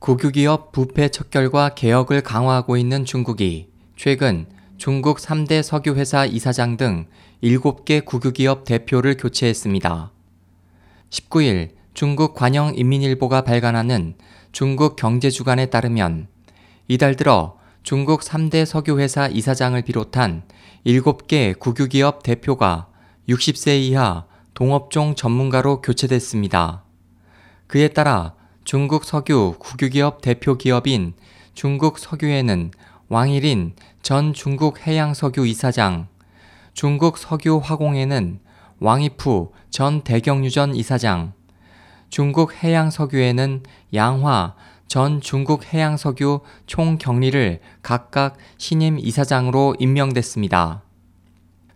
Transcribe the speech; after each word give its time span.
국유기업 0.00 0.70
부패 0.70 1.08
척결과 1.08 1.70
개혁을 1.70 2.20
강화하고 2.20 2.76
있는 2.76 3.04
중국이 3.04 3.68
최근 3.96 4.46
중국 4.76 5.18
3대 5.18 5.60
석유회사 5.60 6.24
이사장 6.24 6.76
등 6.76 7.06
7개 7.42 8.04
국유기업 8.04 8.64
대표를 8.64 9.16
교체했습니다. 9.16 10.12
19일 11.10 11.70
중국 11.94 12.34
관영인민일보가 12.34 13.42
발간하는 13.42 14.14
중국 14.52 14.94
경제주간에 14.94 15.66
따르면 15.66 16.28
이달 16.86 17.16
들어 17.16 17.58
중국 17.82 18.20
3대 18.20 18.64
석유회사 18.66 19.26
이사장을 19.26 19.82
비롯한 19.82 20.44
7개 20.86 21.58
국유기업 21.58 22.22
대표가 22.22 22.86
60세 23.28 23.80
이하 23.80 24.26
동업종 24.54 25.16
전문가로 25.16 25.82
교체됐습니다. 25.82 26.84
그에 27.66 27.88
따라 27.88 28.37
중국 28.68 29.04
석유 29.04 29.54
국유기업 29.58 30.20
대표 30.20 30.58
기업인 30.58 31.14
중국 31.54 31.98
석유에는 31.98 32.70
왕일인 33.08 33.72
전 34.02 34.34
중국 34.34 34.86
해양석유 34.86 35.46
이사장, 35.46 36.06
중국 36.74 37.16
석유 37.16 37.62
화공에는 37.64 38.40
왕이푸 38.78 39.52
전 39.70 40.02
대경유전 40.02 40.74
이사장, 40.76 41.32
중국 42.10 42.62
해양석유에는 42.62 43.62
양화 43.94 44.54
전 44.86 45.22
중국 45.22 45.64
해양석유 45.72 46.40
총경리를 46.66 47.60
각각 47.80 48.36
신임 48.58 48.98
이사장으로 48.98 49.76
임명됐습니다. 49.78 50.82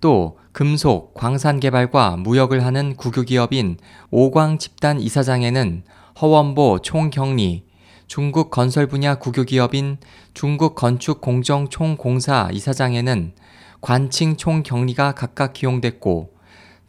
또 0.00 0.38
금속, 0.52 1.12
광산개발과 1.12 2.16
무역을 2.16 2.64
하는 2.64 2.96
국유기업인 2.96 3.76
오광 4.10 4.56
집단 4.56 4.98
이사장에는 4.98 5.82
허원보 6.20 6.80
총경리, 6.82 7.62
중국 8.08 8.50
건설 8.50 8.88
분야 8.88 9.14
국유기업인 9.14 9.98
중국 10.34 10.74
건축공정 10.74 11.68
총공사 11.68 12.50
이사장에는 12.52 13.34
관칭 13.80 14.36
총경리가 14.36 15.12
각각 15.12 15.52
기용됐고 15.52 16.34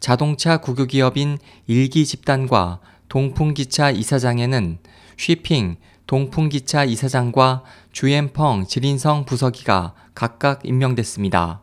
자동차 0.00 0.56
국유기업인 0.56 1.38
일기 1.68 2.04
집단과 2.06 2.80
동풍기차 3.08 3.92
이사장에는 3.92 4.78
쉬핑 5.16 5.76
동풍기차 6.08 6.82
이사장과 6.82 7.62
주엠펑 7.92 8.66
지린성 8.66 9.26
부서기가 9.26 9.94
각각 10.12 10.62
임명됐습니다. 10.64 11.62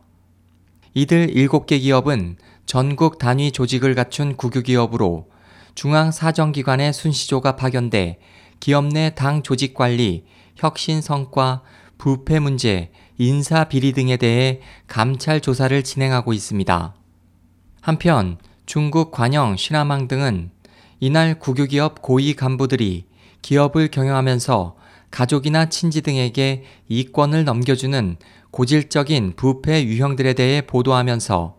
이들 0.94 1.34
7개 1.34 1.78
기업은 1.82 2.38
전국 2.64 3.18
단위 3.18 3.52
조직을 3.52 3.94
갖춘 3.94 4.36
국유기업으로 4.36 5.28
중앙사정기관의 5.78 6.92
순시조가 6.92 7.54
파견돼 7.54 8.18
기업 8.58 8.86
내 8.86 9.14
당 9.14 9.44
조직 9.44 9.74
관리, 9.74 10.24
혁신 10.56 11.00
성과, 11.00 11.62
부패 11.98 12.40
문제, 12.40 12.90
인사 13.16 13.62
비리 13.62 13.92
등에 13.92 14.16
대해 14.16 14.60
감찰 14.88 15.40
조사를 15.40 15.80
진행하고 15.84 16.32
있습니다. 16.32 16.94
한편 17.80 18.38
중국 18.66 19.12
관영 19.12 19.56
신화망 19.56 20.08
등은 20.08 20.50
이날 20.98 21.38
국유기업 21.38 22.02
고위 22.02 22.34
간부들이 22.34 23.04
기업을 23.42 23.92
경영하면서 23.92 24.74
가족이나 25.12 25.68
친지 25.68 26.02
등에게 26.02 26.64
이권을 26.88 27.44
넘겨주는 27.44 28.16
고질적인 28.50 29.34
부패 29.36 29.84
유형들에 29.84 30.32
대해 30.32 30.60
보도하면서 30.62 31.57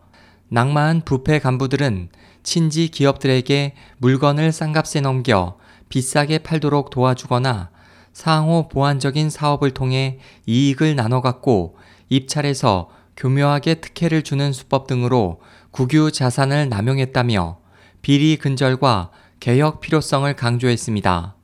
낙마한 0.50 1.02
부패 1.04 1.38
간부들은 1.38 2.08
친지 2.42 2.88
기업들에게 2.88 3.74
물건을 3.98 4.52
싼 4.52 4.72
값에 4.72 5.00
넘겨 5.00 5.56
비싸게 5.88 6.38
팔도록 6.38 6.90
도와주거나 6.90 7.70
상호 8.12 8.68
보완적인 8.68 9.30
사업을 9.30 9.70
통해 9.70 10.18
이익을 10.46 10.96
나눠 10.96 11.20
갖고 11.20 11.76
입찰에서 12.08 12.90
교묘하게 13.16 13.76
특혜를 13.76 14.22
주는 14.22 14.52
수법 14.52 14.86
등으로 14.86 15.40
국유 15.70 16.10
자산을 16.10 16.68
남용했다며 16.68 17.58
비리 18.02 18.36
근절과 18.36 19.10
개혁 19.38 19.80
필요성을 19.80 20.34
강조했습니다. 20.34 21.36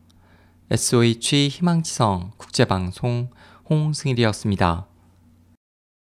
SOH 0.70 1.48
희망지성 1.48 2.32
국제방송 2.36 3.30
홍승일이었습니다. 3.70 4.86